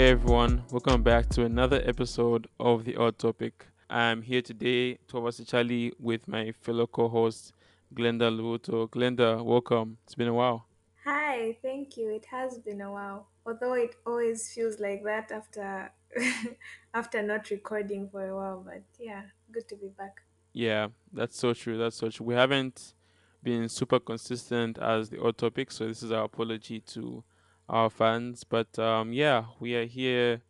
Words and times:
Hey 0.00 0.12
everyone, 0.12 0.64
welcome 0.70 1.02
back 1.02 1.28
to 1.28 1.44
another 1.44 1.82
episode 1.84 2.46
of 2.58 2.86
The 2.86 2.96
Odd 2.96 3.18
Topic. 3.18 3.66
I'm 3.90 4.22
here 4.22 4.40
today, 4.40 4.96
Tovasi 5.06 5.46
Charlie, 5.46 5.92
with 5.98 6.26
my 6.26 6.52
fellow 6.52 6.86
co-host 6.86 7.52
Glenda 7.94 8.34
Luto. 8.34 8.88
Glenda, 8.88 9.44
welcome. 9.44 9.98
It's 10.04 10.14
been 10.14 10.28
a 10.28 10.32
while. 10.32 10.64
Hi, 11.04 11.54
thank 11.60 11.98
you. 11.98 12.08
It 12.08 12.24
has 12.30 12.56
been 12.56 12.80
a 12.80 12.90
while. 12.90 13.26
Although 13.44 13.74
it 13.74 13.94
always 14.06 14.50
feels 14.50 14.80
like 14.80 15.04
that 15.04 15.30
after 15.32 15.92
after 16.94 17.22
not 17.22 17.50
recording 17.50 18.08
for 18.08 18.26
a 18.26 18.34
while, 18.34 18.62
but 18.64 18.82
yeah, 18.98 19.24
good 19.52 19.68
to 19.68 19.76
be 19.76 19.88
back. 19.88 20.22
Yeah, 20.54 20.88
that's 21.12 21.38
so 21.38 21.52
true. 21.52 21.76
That's 21.76 21.96
so 21.96 22.08
true. 22.08 22.24
We 22.24 22.34
haven't 22.36 22.94
been 23.42 23.68
super 23.68 24.00
consistent 24.00 24.78
as 24.78 25.10
The 25.10 25.20
Odd 25.20 25.36
Topic, 25.36 25.70
so 25.70 25.86
this 25.86 26.02
is 26.02 26.10
our 26.10 26.24
apology 26.24 26.80
to 26.94 27.22
our 27.70 27.88
fans. 27.90 28.44
But 28.44 28.78
um, 28.78 29.12
yeah, 29.12 29.46
we 29.60 29.74
are 29.76 29.86
here 29.86 30.42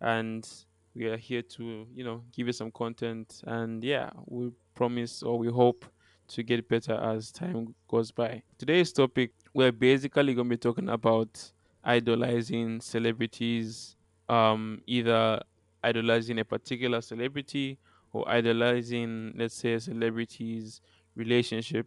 and 0.00 0.48
we 0.94 1.06
are 1.06 1.16
here 1.16 1.42
to 1.42 1.86
you 1.94 2.04
know 2.04 2.22
give 2.32 2.46
you 2.46 2.52
some 2.52 2.70
content 2.70 3.42
and 3.46 3.84
yeah 3.84 4.10
we 4.26 4.50
promise 4.74 5.22
or 5.22 5.38
we 5.38 5.48
hope 5.48 5.84
to 6.28 6.42
get 6.42 6.68
better 6.68 6.94
as 6.94 7.30
time 7.30 7.74
goes 7.88 8.10
by 8.10 8.42
today's 8.58 8.92
topic 8.92 9.32
we're 9.54 9.72
basically 9.72 10.34
going 10.34 10.48
to 10.48 10.50
be 10.50 10.56
talking 10.56 10.88
about 10.88 11.52
idolizing 11.84 12.80
celebrities 12.80 13.96
um 14.28 14.80
either 14.86 15.40
idolizing 15.82 16.38
a 16.38 16.44
particular 16.44 17.00
celebrity 17.00 17.78
or 18.12 18.28
idolizing 18.28 19.32
let's 19.36 19.54
say 19.54 19.74
a 19.74 19.80
celebrity's 19.80 20.80
relationship 21.14 21.86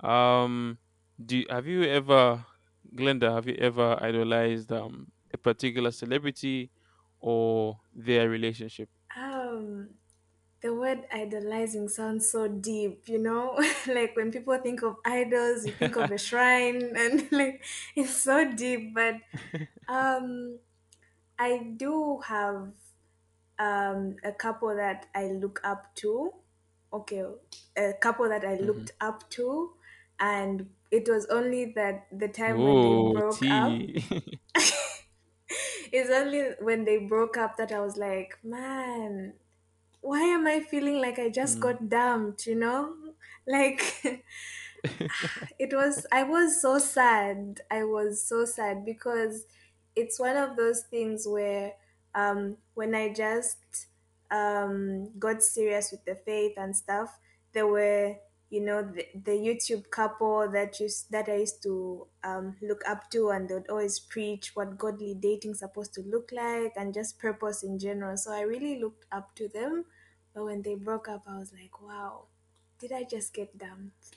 um 0.00 0.78
do 1.24 1.44
have 1.50 1.66
you 1.66 1.82
ever 1.84 2.44
glenda 2.94 3.32
have 3.34 3.46
you 3.48 3.54
ever 3.56 3.98
idolized 4.02 4.72
um 4.72 5.10
a 5.32 5.38
particular 5.38 5.90
celebrity 5.90 6.70
or 7.20 7.80
their 7.94 8.28
relationship. 8.30 8.88
Um, 9.16 9.90
the 10.62 10.74
word 10.74 11.06
idolizing 11.12 11.88
sounds 11.88 12.30
so 12.30 12.48
deep, 12.48 13.08
you 13.08 13.18
know? 13.18 13.56
like 13.88 14.16
when 14.16 14.32
people 14.32 14.58
think 14.58 14.82
of 14.82 14.96
idols, 15.04 15.66
you 15.66 15.74
think 15.74 15.96
of 15.96 16.10
a 16.10 16.18
shrine 16.18 16.96
and 16.96 17.30
like 17.32 17.64
it's 17.96 18.16
so 18.22 18.52
deep, 18.52 18.94
but 18.94 19.16
um 19.88 20.58
I 21.38 21.58
do 21.76 22.20
have 22.26 22.72
um 23.58 24.16
a 24.24 24.32
couple 24.32 24.74
that 24.76 25.06
I 25.14 25.26
look 25.28 25.60
up 25.64 25.94
to. 25.96 26.34
Okay, 26.92 27.24
a 27.76 27.92
couple 28.00 28.28
that 28.28 28.44
I 28.44 28.56
hmm 28.60 28.68
looked 28.68 28.92
up 29.00 29.28
to 29.30 29.74
and 30.20 30.70
it 30.90 31.08
was 31.08 31.26
only 31.26 31.66
that 31.74 32.06
the 32.12 32.28
time 32.28 32.62
when 32.62 32.80
they 32.80 32.94
broke 32.96 33.44
up 33.50 33.80
tea. 33.80 34.34
it's 35.92 36.10
only 36.10 36.50
when 36.60 36.84
they 36.84 36.98
broke 36.98 37.36
up 37.36 37.56
that 37.56 37.72
I 37.72 37.80
was 37.80 37.96
like, 37.96 38.38
man, 38.42 39.34
why 40.00 40.20
am 40.22 40.46
I 40.46 40.60
feeling 40.60 41.00
like 41.00 41.18
I 41.18 41.30
just 41.30 41.60
Mm. 41.60 41.62
got 41.62 41.88
dumped, 41.88 42.46
you 42.46 42.56
know? 42.56 42.96
Like 43.46 43.82
it 45.58 45.72
was 45.72 46.06
I 46.12 46.22
was 46.22 46.60
so 46.60 46.78
sad. 46.78 47.60
I 47.70 47.84
was 47.84 48.22
so 48.24 48.44
sad 48.44 48.84
because 48.84 49.46
it's 49.96 50.18
one 50.18 50.36
of 50.36 50.56
those 50.56 50.82
things 50.84 51.26
where 51.26 51.74
um 52.14 52.58
when 52.74 52.94
I 52.94 53.12
just 53.12 53.86
um 54.30 55.18
got 55.18 55.42
serious 55.42 55.90
with 55.92 56.04
the 56.04 56.14
faith 56.14 56.54
and 56.56 56.76
stuff, 56.76 57.18
there 57.52 57.66
were 57.66 58.16
you 58.50 58.60
know 58.60 58.82
the, 58.82 59.06
the 59.14 59.32
YouTube 59.32 59.90
couple 59.90 60.48
that 60.50 60.80
used 60.80 61.10
that 61.12 61.28
I 61.28 61.36
used 61.36 61.62
to 61.64 62.06
um, 62.24 62.56
look 62.62 62.82
up 62.88 63.10
to, 63.10 63.30
and 63.30 63.48
they'd 63.48 63.68
always 63.68 63.98
preach 64.00 64.52
what 64.54 64.78
godly 64.78 65.14
dating's 65.14 65.60
supposed 65.60 65.94
to 65.94 66.02
look 66.02 66.30
like, 66.32 66.72
and 66.76 66.94
just 66.94 67.18
purpose 67.18 67.62
in 67.62 67.78
general. 67.78 68.16
So 68.16 68.32
I 68.32 68.40
really 68.42 68.80
looked 68.80 69.04
up 69.12 69.34
to 69.36 69.48
them. 69.48 69.84
But 70.34 70.44
when 70.44 70.62
they 70.62 70.74
broke 70.76 71.08
up, 71.08 71.24
I 71.26 71.38
was 71.38 71.52
like, 71.52 71.80
wow, 71.82 72.26
did 72.78 72.92
I 72.92 73.04
just 73.04 73.34
get 73.34 73.56
dumped? 73.58 74.16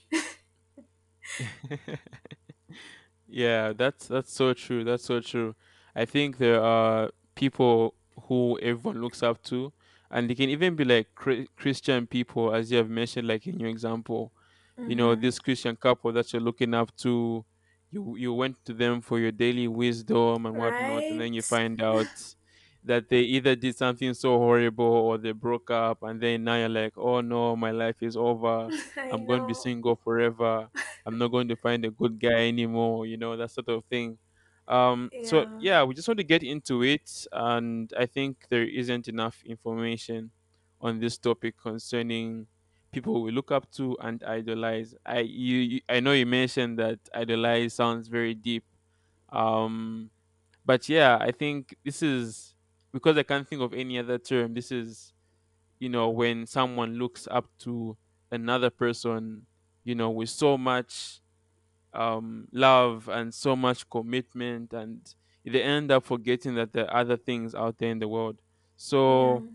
yeah, 3.27 3.73
that's 3.73 4.07
that's 4.07 4.33
so 4.33 4.53
true. 4.53 4.83
That's 4.83 5.03
so 5.03 5.19
true. 5.19 5.55
I 5.95 6.05
think 6.05 6.37
there 6.37 6.61
are 6.61 7.11
people 7.35 7.95
who 8.23 8.59
everyone 8.61 9.01
looks 9.01 9.23
up 9.23 9.41
to, 9.43 9.73
and 10.11 10.29
they 10.29 10.35
can 10.35 10.49
even 10.49 10.75
be 10.75 10.85
like 10.85 11.09
Chri- 11.15 11.47
Christian 11.57 12.07
people, 12.07 12.53
as 12.53 12.71
you 12.71 12.77
have 12.77 12.89
mentioned, 12.89 13.27
like 13.27 13.47
in 13.47 13.59
your 13.59 13.69
example. 13.69 14.33
You 14.85 14.95
know, 14.95 15.15
Mm-hmm. 15.15 15.21
this 15.21 15.39
Christian 15.39 15.75
couple 15.75 16.11
that 16.13 16.33
you're 16.33 16.41
looking 16.41 16.73
up 16.73 16.95
to, 16.97 17.45
you 17.91 18.15
you 18.17 18.33
went 18.33 18.63
to 18.65 18.73
them 18.73 19.01
for 19.01 19.19
your 19.19 19.31
daily 19.31 19.67
wisdom 19.67 20.45
and 20.45 20.55
whatnot, 20.57 21.05
and 21.09 21.19
then 21.21 21.33
you 21.33 21.43
find 21.43 21.81
out 21.81 22.09
that 22.83 23.09
they 23.09 23.21
either 23.21 23.55
did 23.55 23.75
something 23.75 24.13
so 24.13 24.37
horrible 24.37 24.85
or 24.85 25.17
they 25.17 25.31
broke 25.33 25.69
up, 25.69 26.01
and 26.03 26.21
then 26.21 26.43
now 26.43 26.55
you're 26.57 26.69
like, 26.69 26.97
oh 26.97 27.21
no, 27.21 27.55
my 27.55 27.71
life 27.71 28.01
is 28.01 28.17
over. 28.17 28.71
I'm 29.09 29.25
going 29.25 29.41
to 29.41 29.45
be 29.45 29.53
single 29.53 29.95
forever 29.97 30.69
I'm 31.05 31.17
not 31.17 31.29
going 31.29 31.47
to 31.49 31.55
find 31.55 31.83
a 31.83 31.91
good 31.91 32.19
guy 32.19 32.47
anymore, 32.47 33.07
you 33.07 33.17
know, 33.17 33.35
that 33.35 33.49
sort 33.51 33.67
of 33.69 33.83
thing. 33.85 34.19
Um, 34.71 35.11
so 35.21 35.39
Yeah. 35.39 35.45
yeah, 35.59 35.83
we 35.83 35.95
just 35.95 36.07
want 36.07 36.19
to 36.19 36.25
get 36.25 36.43
into 36.43 36.83
it, 36.83 37.27
and 37.33 37.93
I 37.97 38.07
think 38.07 38.47
there 38.49 38.63
isn't 38.65 39.07
enough 39.09 39.43
information 39.45 40.31
on 40.81 40.99
this 40.99 41.17
topic 41.19 41.57
concerning 41.57 42.47
people 42.93 43.21
we 43.21 43.31
look 43.31 43.51
up 43.51 43.71
to 43.73 43.97
and 44.01 44.23
idolize. 44.23 44.95
I 45.05 45.19
you, 45.21 45.57
you 45.59 45.81
I 45.89 45.99
know 46.01 46.13
you 46.13 46.25
mentioned 46.25 46.79
that 46.79 46.99
idolize 47.13 47.75
sounds 47.75 48.07
very 48.09 48.35
deep. 48.35 48.65
Um, 49.31 50.11
but 50.65 50.89
yeah, 50.89 51.17
I 51.19 51.31
think 51.31 51.75
this 51.85 52.01
is 52.03 52.55
because 52.93 53.17
I 53.17 53.23
can't 53.23 53.47
think 53.47 53.61
of 53.61 53.73
any 53.73 53.99
other 53.99 54.19
term. 54.19 54.53
This 54.53 54.71
is 54.71 55.13
you 55.79 55.89
know 55.89 56.09
when 56.09 56.47
someone 56.47 56.95
looks 56.95 57.27
up 57.31 57.49
to 57.59 57.97
another 58.31 58.71
person, 58.71 59.47
you 59.85 59.95
know, 59.95 60.11
with 60.11 60.29
so 60.29 60.57
much 60.57 61.20
um, 61.93 62.47
love 62.51 63.09
and 63.09 63.33
so 63.33 63.55
much 63.55 63.89
commitment, 63.89 64.73
and 64.73 65.13
they 65.45 65.61
end 65.63 65.91
up 65.91 66.05
forgetting 66.05 66.55
that 66.55 66.73
there 66.73 66.89
are 66.89 67.01
other 67.01 67.17
things 67.17 67.55
out 67.55 67.77
there 67.77 67.91
in 67.91 67.99
the 67.99 68.07
world. 68.07 68.41
So, 68.77 69.45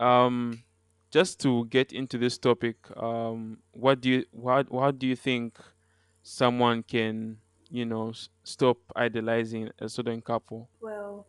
um, 0.00 0.64
just 1.10 1.40
to 1.40 1.66
get 1.66 1.92
into 1.92 2.18
this 2.18 2.38
topic, 2.38 2.76
um, 2.96 3.62
what 3.72 4.00
do 4.00 4.10
you 4.10 4.24
what 4.32 4.70
what 4.70 4.98
do 4.98 5.06
you 5.06 5.16
think 5.16 5.58
someone 6.22 6.82
can 6.82 7.40
you 7.70 7.84
know 7.86 8.10
s- 8.10 8.28
stop 8.44 8.78
idolizing 8.96 9.70
a 9.78 9.88
certain 9.88 10.22
couple? 10.22 10.70
Well, 10.80 11.28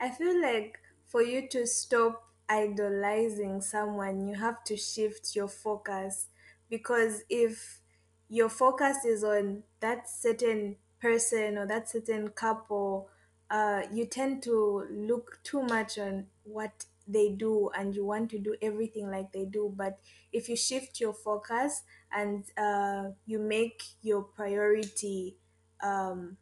I 0.00 0.10
feel 0.10 0.40
like 0.40 0.78
for 1.04 1.22
you 1.22 1.48
to 1.50 1.66
stop 1.66 2.34
idolizing 2.48 3.60
someone, 3.60 4.26
you 4.26 4.34
have 4.36 4.64
to 4.64 4.76
shift 4.76 5.34
your 5.36 5.48
focus 5.48 6.28
because 6.68 7.22
if 7.28 7.82
your 8.28 8.48
focus 8.48 9.04
is 9.04 9.22
on 9.24 9.62
that 9.80 10.08
certain 10.08 10.76
person 11.00 11.58
or 11.58 11.66
that 11.66 11.88
certain 11.88 12.28
couple, 12.28 13.08
uh, 13.50 13.82
you 13.92 14.06
tend 14.06 14.42
to 14.42 14.86
look 14.90 15.38
too 15.42 15.62
much 15.62 15.98
on 15.98 16.26
what 16.44 16.86
they 17.06 17.28
do 17.28 17.70
and 17.76 17.94
you 17.94 18.04
want 18.04 18.30
to 18.30 18.38
do 18.38 18.56
everything 18.62 19.10
like 19.10 19.32
they 19.32 19.44
do. 19.44 19.72
But 19.76 19.98
if 20.32 20.48
you 20.48 20.56
shift 20.56 21.00
your 21.00 21.12
focus 21.12 21.82
and 22.10 22.44
uh, 22.56 23.10
you 23.26 23.38
make 23.38 23.82
your 24.02 24.22
priority 24.22 25.36
um, 25.82 26.38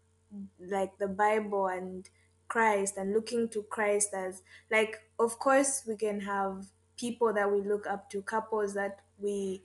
like 0.61 0.97
the 0.99 1.09
Bible 1.09 1.67
and 1.67 2.09
Christ 2.49 2.97
and 2.97 3.13
looking 3.13 3.49
to 3.51 3.63
Christ 3.63 4.11
as 4.15 4.43
like 4.71 5.01
of 5.19 5.39
course 5.39 5.83
we 5.87 5.97
can 5.97 6.21
have 6.21 6.67
people 6.99 7.33
that 7.33 7.51
we 7.51 7.63
look 7.63 7.87
up 7.87 8.11
to, 8.11 8.23
couples 8.23 8.75
that 8.75 9.01
we 9.19 9.63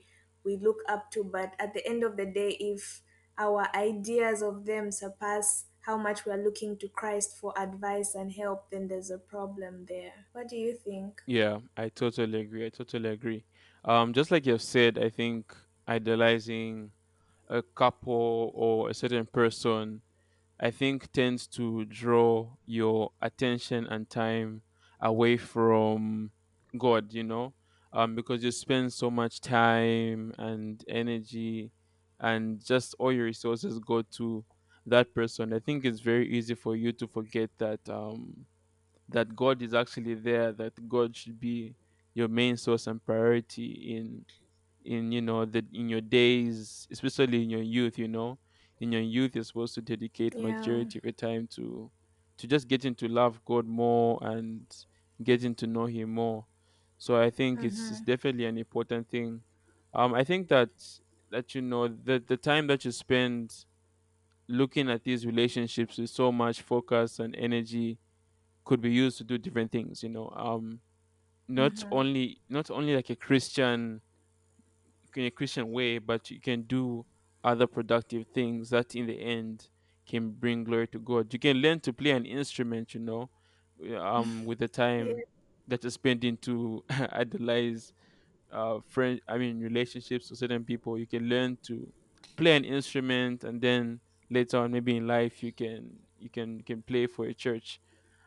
we 0.48 0.56
look 0.56 0.78
up 0.88 1.10
to, 1.12 1.22
but 1.22 1.52
at 1.58 1.74
the 1.74 1.86
end 1.86 2.02
of 2.02 2.16
the 2.16 2.24
day 2.24 2.56
if 2.58 3.02
our 3.36 3.68
ideas 3.74 4.40
of 4.42 4.64
them 4.64 4.90
surpass 4.90 5.66
how 5.82 5.96
much 5.96 6.24
we 6.24 6.32
are 6.32 6.42
looking 6.42 6.76
to 6.78 6.88
Christ 6.88 7.36
for 7.38 7.52
advice 7.56 8.14
and 8.14 8.32
help, 8.32 8.70
then 8.70 8.88
there's 8.88 9.10
a 9.10 9.18
problem 9.18 9.86
there. 9.88 10.12
What 10.32 10.48
do 10.48 10.56
you 10.56 10.74
think? 10.74 11.20
Yeah, 11.26 11.58
I 11.76 11.90
totally 11.90 12.40
agree. 12.40 12.66
I 12.66 12.70
totally 12.70 13.10
agree. 13.10 13.44
Um, 13.84 14.12
just 14.12 14.30
like 14.30 14.46
you've 14.46 14.62
said, 14.62 14.98
I 14.98 15.10
think 15.10 15.54
idealizing 15.86 16.90
a 17.48 17.62
couple 17.62 18.50
or 18.54 18.90
a 18.90 18.94
certain 18.94 19.26
person 19.26 20.00
I 20.60 20.70
think 20.72 21.12
tends 21.12 21.46
to 21.58 21.84
draw 21.84 22.48
your 22.66 23.12
attention 23.22 23.86
and 23.86 24.10
time 24.10 24.62
away 25.00 25.36
from 25.36 26.32
God, 26.76 27.12
you 27.12 27.22
know, 27.22 27.52
um, 27.98 28.14
because 28.14 28.44
you 28.44 28.52
spend 28.52 28.92
so 28.92 29.10
much 29.10 29.40
time 29.40 30.32
and 30.38 30.84
energy 30.88 31.72
and 32.20 32.64
just 32.64 32.94
all 32.98 33.12
your 33.12 33.26
resources 33.26 33.78
go 33.80 34.02
to 34.02 34.44
that 34.86 35.14
person. 35.14 35.52
I 35.52 35.60
think 35.60 35.84
it's 35.84 36.00
very 36.00 36.28
easy 36.28 36.54
for 36.54 36.76
you 36.76 36.92
to 36.94 37.08
forget 37.08 37.50
that 37.58 37.80
um, 37.90 38.46
that 39.08 39.34
God 39.36 39.62
is 39.62 39.74
actually 39.74 40.14
there, 40.14 40.52
that 40.52 40.88
God 40.88 41.16
should 41.16 41.40
be 41.40 41.76
your 42.14 42.28
main 42.28 42.56
source 42.56 42.86
and 42.86 43.04
priority 43.04 43.96
in 43.96 44.26
in 44.84 45.12
you 45.12 45.22
know 45.22 45.44
the 45.44 45.64
in 45.72 45.88
your 45.88 46.00
days 46.00 46.86
especially 46.90 47.42
in 47.42 47.50
your 47.50 47.62
youth 47.62 47.98
you 47.98 48.08
know 48.08 48.38
in 48.80 48.92
your 48.92 49.02
youth 49.02 49.34
you're 49.34 49.44
supposed 49.44 49.74
to 49.74 49.82
dedicate 49.82 50.36
Yeah. 50.36 50.42
majority 50.42 50.98
of 50.98 51.04
your 51.04 51.12
time 51.12 51.48
to 51.48 51.90
to 52.38 52.46
just 52.46 52.68
getting 52.68 52.94
to 52.96 53.08
love 53.08 53.44
God 53.44 53.66
more 53.66 54.18
and 54.22 54.64
getting 55.22 55.54
to 55.56 55.66
know 55.66 55.86
Him 55.86 56.14
more. 56.14 56.46
So 56.98 57.20
I 57.20 57.30
think 57.30 57.64
it's, 57.64 57.90
it's 57.90 58.00
Mm-hmm. 58.00 58.02
definitely 58.02 58.46
an 58.46 58.58
important 58.58 59.08
thing. 59.10 59.42
Um, 59.94 60.14
I 60.14 60.24
think 60.24 60.48
that 60.48 60.70
that 61.30 61.54
you 61.54 61.62
know 61.62 61.88
the 61.88 62.22
the 62.26 62.36
time 62.38 62.66
that 62.68 62.84
you 62.84 62.92
spend 62.92 63.54
looking 64.48 64.90
at 64.90 65.04
these 65.04 65.26
relationships 65.26 65.98
with 65.98 66.10
so 66.10 66.32
much 66.32 66.62
focus 66.62 67.18
and 67.18 67.36
energy 67.36 67.98
could 68.64 68.80
be 68.80 68.90
used 68.90 69.18
to 69.18 69.24
do 69.24 69.38
different 69.38 69.72
things. 69.72 70.02
You 70.02 70.10
know, 70.10 70.32
um, 70.36 70.80
not 71.48 71.82
Mm-hmm. 71.82 71.92
only 71.92 72.42
not 72.48 72.70
only 72.70 72.96
like 72.96 73.10
a 73.10 73.16
Christian 73.16 74.02
in 75.16 75.24
a 75.26 75.30
Christian 75.30 75.70
way, 75.70 75.98
but 75.98 76.30
you 76.30 76.40
can 76.40 76.62
do 76.62 77.04
other 77.42 77.66
productive 77.66 78.26
things 78.34 78.70
that 78.70 78.94
in 78.94 79.06
the 79.06 79.20
end 79.20 79.68
can 80.06 80.30
bring 80.30 80.64
glory 80.64 80.86
to 80.88 80.98
God. 80.98 81.32
You 81.32 81.38
can 81.38 81.58
learn 81.58 81.80
to 81.80 81.92
play 81.92 82.10
an 82.10 82.24
instrument, 82.26 82.94
you 82.94 83.00
know, 83.00 83.30
um, 83.98 84.44
with 84.44 84.58
the 84.58 84.68
time 84.68 85.22
that 85.68 85.84
you're 85.84 85.90
spending 85.92 86.38
to 86.38 86.84
idolize 86.90 87.94
uh 88.52 88.80
friend 88.86 89.20
I 89.28 89.38
mean 89.38 89.60
relationships 89.60 90.30
with 90.30 90.38
certain 90.40 90.64
people. 90.64 90.98
You 90.98 91.06
can 91.06 91.24
learn 91.28 91.58
to 91.64 91.92
play 92.36 92.56
an 92.56 92.64
instrument 92.64 93.44
and 93.44 93.60
then 93.60 94.00
later 94.30 94.58
on 94.58 94.72
maybe 94.72 94.96
in 94.96 95.06
life 95.06 95.42
you 95.42 95.52
can 95.52 96.00
you 96.18 96.30
can 96.30 96.58
you 96.58 96.64
can 96.64 96.82
play 96.82 97.06
for 97.06 97.26
a 97.26 97.34
church. 97.34 97.80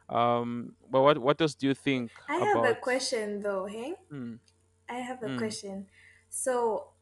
Um 0.09 0.75
but 0.89 1.01
what 1.01 1.17
what 1.19 1.41
else 1.41 1.55
do 1.55 1.67
you 1.67 1.75
think 1.75 2.11
I 2.27 2.37
have 2.37 2.63
a 2.63 2.75
question 2.75 3.41
though, 3.41 3.65
hey? 3.65 3.95
mm, 4.11 4.39
I 4.89 4.95
have 4.95 5.23
a 5.23 5.29
mm, 5.29 5.31
question. 5.31 5.89
So, 6.29 6.93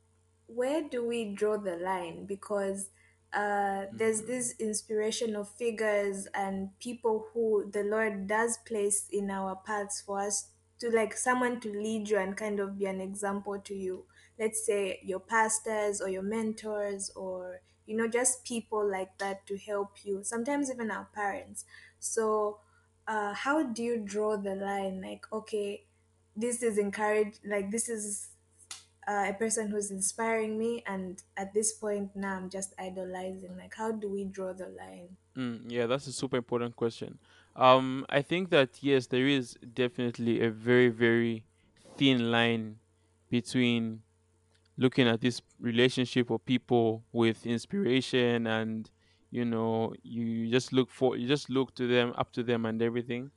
where 0.48 0.88
do 0.88 1.08
we 1.08 1.34
draw 1.34 1.58
the 1.58 1.78
line? 1.78 2.26
Because 2.26 2.92
uh, 3.34 3.86
there's 3.94 4.22
mhm, 4.22 4.28
this 4.28 4.56
inspirational 4.60 5.44
figures 5.44 6.28
and 6.34 6.78
people 6.80 7.28
who 7.34 7.70
the 7.72 7.84
Lord 7.84 8.28
does 8.28 8.58
place 8.66 9.08
in 9.12 9.30
our 9.30 9.56
paths 9.56 10.02
for 10.02 10.20
us 10.20 10.48
to 10.80 10.90
like 10.90 11.16
someone 11.16 11.60
to 11.62 11.70
lead 11.72 12.10
you 12.10 12.18
and 12.18 12.36
kind 12.38 12.60
of 12.60 12.78
be 12.80 12.86
an 12.86 13.02
example 13.02 13.60
to 13.60 13.76
you. 13.76 14.06
Let's 14.40 14.66
say 14.66 15.00
your 15.04 15.20
pastors 15.20 16.02
or 16.02 16.10
your 16.10 16.22
mentors 16.24 17.12
or 17.16 17.62
you 17.86 17.98
know 17.98 18.08
just 18.08 18.46
people 18.46 18.90
like 18.90 19.18
that 19.20 19.46
to 19.48 19.58
help 19.58 20.04
you. 20.04 20.24
Sometimes 20.24 20.72
even 20.72 20.90
our 20.92 21.08
parents. 21.14 21.66
So, 22.00 22.60
uh, 23.08 23.34
how 23.34 23.64
do 23.64 23.84
you 23.84 23.98
draw 23.98 24.38
the 24.38 24.56
line? 24.56 25.02
Like, 25.02 25.26
okay, 25.34 25.86
this 26.36 26.64
is 26.64 26.78
encouraged. 26.78 27.40
Like, 27.46 27.72
this 27.72 27.90
is 27.90 28.30
uh, 29.10 29.26
a 29.28 29.34
person 29.34 29.70
who's 29.70 29.90
inspiring 29.90 30.58
me 30.58 30.84
and 30.86 31.24
at 31.36 31.54
this 31.54 31.74
point 31.74 32.16
now 32.16 32.36
i'm 32.38 32.50
just 32.50 32.74
idolizing 32.78 33.58
like 33.58 33.74
how 33.76 33.92
do 33.92 34.08
we 34.08 34.24
draw 34.24 34.54
the 34.54 34.68
line 34.68 35.18
mm, 35.36 35.60
yeah, 35.68 35.88
that's 35.88 36.08
a 36.08 36.12
super 36.12 36.38
important 36.38 36.76
question. 36.76 37.18
Um 37.56 38.06
I 38.10 38.22
think 38.22 38.50
that 38.52 38.70
yes, 38.82 39.08
there 39.08 39.28
is 39.28 39.58
definitely 39.74 40.42
a 40.42 40.52
very 40.52 40.90
very 40.90 41.46
thin 41.98 42.32
line 42.32 42.78
between 43.30 44.02
looking 44.78 45.08
at 45.08 45.22
this 45.22 45.42
relationship 45.60 46.32
or 46.32 46.40
people 46.40 47.04
with 47.12 47.46
inspiration 47.46 48.48
and 48.48 48.90
you 49.32 49.46
know 49.46 49.94
you 50.04 50.50
just 50.50 50.74
look 50.74 50.90
for 50.90 51.18
you 51.18 51.28
just 51.28 51.50
look 51.50 51.76
to 51.76 51.88
them 51.88 52.14
up 52.18 52.32
to 52.34 52.44
them 52.44 52.66
and 52.66 52.82
everything 52.82 53.32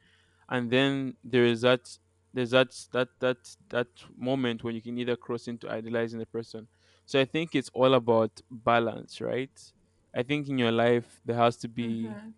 and 0.49 0.71
then 0.71 1.15
there 1.25 1.45
is 1.45 1.63
that 1.63 1.99
there's 2.35 2.51
that 2.51 2.75
that 2.93 3.09
that 3.21 3.37
that 3.69 3.89
moment 4.17 4.65
when 4.65 4.75
you 4.75 4.81
can 4.81 4.99
either 4.99 5.17
cross 5.17 5.49
into 5.49 5.71
idolizing 5.71 6.19
the 6.19 6.27
person 6.27 6.67
so 7.07 7.21
i 7.21 7.25
think 7.25 7.55
it's 7.55 7.71
all 7.75 7.95
about 7.95 8.31
balance 8.51 9.21
right 9.21 9.73
i 10.15 10.23
think 10.23 10.49
in 10.49 10.59
your 10.59 10.73
life 10.73 11.21
there 11.25 11.37
has 11.37 11.57
to 11.57 11.69
be 11.69 12.05
mm-hmm. 12.05 12.29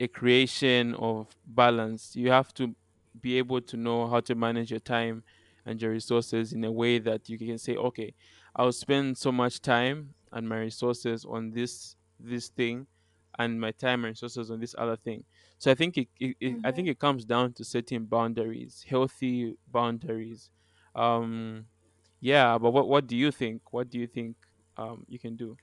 a 0.00 0.08
creation 0.08 0.94
of 0.94 1.28
balance. 1.46 2.16
You 2.16 2.30
have 2.30 2.52
to 2.54 2.74
be 3.20 3.38
able 3.38 3.60
to 3.60 3.76
know 3.76 4.06
how 4.08 4.20
to 4.20 4.34
manage 4.34 4.70
your 4.70 4.80
time 4.80 5.22
and 5.64 5.80
your 5.80 5.92
resources 5.92 6.52
in 6.52 6.64
a 6.64 6.72
way 6.72 6.98
that 6.98 7.28
you 7.28 7.38
can 7.38 7.58
say, 7.58 7.76
okay, 7.76 8.14
I'll 8.56 8.72
spend 8.72 9.16
so 9.16 9.30
much 9.30 9.60
time 9.60 10.14
and 10.32 10.48
my 10.48 10.58
resources 10.58 11.24
on 11.24 11.50
this 11.50 11.96
this 12.18 12.48
thing 12.48 12.86
and 13.38 13.60
my 13.60 13.70
time 13.72 14.04
and 14.04 14.12
resources 14.12 14.50
on 14.50 14.60
this 14.60 14.74
other 14.78 14.96
thing. 14.96 15.24
So 15.62 15.70
I 15.70 15.74
think 15.76 15.96
it, 15.98 16.08
it, 16.20 16.36
it 16.40 16.58
I 16.64 16.72
think 16.72 16.86
Mm-hmm. 16.86 16.92
it 16.92 16.98
comes 16.98 17.24
down 17.24 17.54
to 17.54 17.64
setting 17.64 18.06
boundaries, 18.06 18.84
healthy 18.88 19.56
boundaries. 19.68 20.50
Um 20.94 21.68
yeah, 22.20 22.58
but 22.58 22.72
what 22.72 22.88
what 22.88 23.06
do 23.06 23.16
you 23.16 23.30
think? 23.32 23.72
What 23.72 23.90
do 23.90 23.98
you 23.98 24.06
think 24.08 24.36
um 24.76 25.04
you 25.08 25.18
can 25.20 25.36
do? 25.36 25.58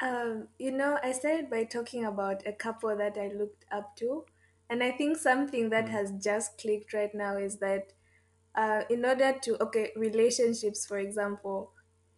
Um, 0.00 0.48
you 0.58 0.70
know, 0.70 0.98
I 1.02 1.12
started 1.12 1.50
by 1.50 1.64
talking 1.64 2.04
about 2.04 2.46
a 2.46 2.52
couple 2.52 2.96
that 2.96 3.18
I 3.18 3.28
looked 3.28 3.64
up 3.70 3.96
to, 3.96 4.26
and 4.70 4.82
I 4.82 4.92
think 4.92 5.16
something 5.16 5.70
that 5.70 5.88
Mm, 5.88 5.88
has 5.88 6.12
just 6.22 6.58
clicked 6.58 6.92
right 6.92 7.12
now 7.14 7.36
is 7.36 7.58
that 7.58 7.92
uh, 8.56 8.84
in 8.90 9.04
order 9.06 9.38
to 9.42 9.62
okay 9.62 9.92
relationships 9.96 10.86
for 10.86 10.98
example 10.98 11.72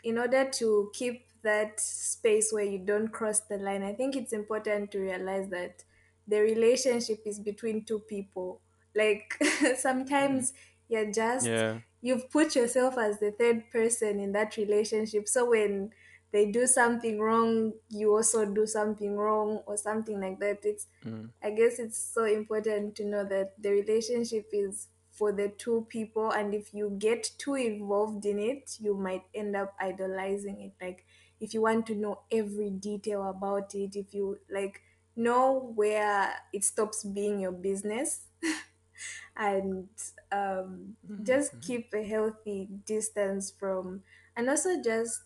in 0.04 0.18
order 0.18 0.50
to 0.50 0.90
keep 0.94 1.26
that 1.42 1.80
space 1.80 2.52
where 2.52 2.64
you 2.64 2.78
don't 2.78 3.08
cross 3.08 3.40
the 3.40 3.58
line 3.58 3.82
i 3.82 3.92
think 3.94 4.16
it's 4.16 4.32
important 4.32 4.90
to 4.92 5.00
realize 5.00 5.50
that 5.50 5.84
the 6.26 6.40
relationship 6.40 7.22
is 7.26 7.38
between 7.40 7.84
two 7.84 8.00
people. 8.00 8.60
Like 8.94 9.36
mm, 9.42 9.76
sometimes 9.76 10.52
you're 10.88 11.10
just 11.10 11.46
yeah. 11.46 11.80
you've 12.00 12.30
put 12.30 12.54
yourself 12.56 12.98
as 12.98 13.18
the 13.20 13.32
third 13.32 13.70
person 13.70 14.20
in 14.20 14.32
that 14.32 14.56
relationship. 14.56 15.28
So 15.28 15.50
when 15.50 15.90
they 16.32 16.50
do 16.50 16.64
something 16.66 17.18
wrong 17.20 17.72
you 17.88 18.14
also 18.14 18.44
do 18.44 18.64
something 18.64 19.16
wrong 19.16 19.62
or 19.66 19.76
something 19.76 20.20
like 20.20 20.38
that. 20.40 20.58
It's 20.64 20.86
Mm, 21.04 21.30
I 21.42 21.50
guess 21.50 21.78
it's 21.78 21.98
so 21.98 22.24
important 22.24 22.94
to 22.96 23.04
know 23.04 23.24
that 23.24 23.60
the 23.62 23.70
relationship 23.70 24.46
is 24.52 24.88
for 25.10 25.32
the 25.32 25.48
two 25.48 25.86
people, 25.88 26.30
and 26.30 26.54
if 26.54 26.72
you 26.72 26.96
get 26.98 27.30
too 27.38 27.54
involved 27.54 28.24
in 28.24 28.38
it, 28.38 28.76
you 28.78 28.94
might 28.94 29.24
end 29.34 29.56
up 29.56 29.74
idolizing 29.78 30.60
it. 30.60 30.72
Like, 30.80 31.04
if 31.40 31.52
you 31.54 31.62
want 31.62 31.86
to 31.86 31.94
know 31.94 32.20
every 32.30 32.70
detail 32.70 33.28
about 33.28 33.74
it, 33.74 33.96
if 33.96 34.14
you 34.14 34.38
like 34.50 34.82
know 35.16 35.72
where 35.74 36.34
it 36.52 36.64
stops 36.64 37.04
being 37.04 37.40
your 37.40 37.52
business, 37.52 38.28
and 39.36 39.88
um, 40.32 40.96
mhm, 41.02 41.18
just 41.22 41.52
mhm. 41.52 41.60
keep 41.60 41.92
a 41.94 42.02
healthy 42.02 42.68
distance 42.86 43.50
from, 43.50 44.02
and 44.36 44.48
also 44.48 44.82
just 44.82 45.20